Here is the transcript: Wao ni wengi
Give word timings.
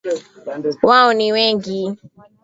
Wao 0.83 1.13
ni 1.13 1.31
wengi 1.33 1.95